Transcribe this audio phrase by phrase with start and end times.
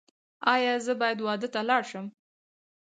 [0.53, 2.05] ایا زه باید واده ته لاړ شم؟